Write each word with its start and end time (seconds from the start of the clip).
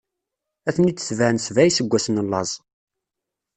Ad 0.67 0.73
ten-id-tebɛen 0.75 1.37
sebɛa 1.45 1.65
n 1.67 1.71
iseggwasen 1.71 2.21
n 2.25 2.29
laẓ. 2.31 2.51